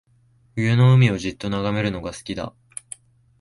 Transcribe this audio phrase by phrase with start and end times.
[0.55, 2.55] 冬の海をじっと眺めるのが好きだ